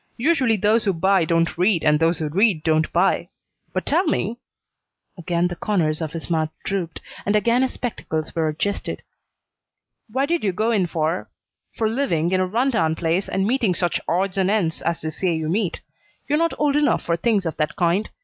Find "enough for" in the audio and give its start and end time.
16.75-17.15